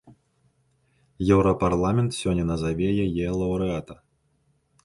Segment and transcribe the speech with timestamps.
[1.35, 3.95] Еўрапарламент сёння назаве яе лаўрэата.